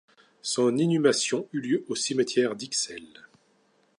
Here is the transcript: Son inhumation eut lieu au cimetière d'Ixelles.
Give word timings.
Son 0.41 0.79
inhumation 0.79 1.47
eut 1.53 1.61
lieu 1.61 1.85
au 1.87 1.93
cimetière 1.93 2.55
d'Ixelles. 2.55 3.21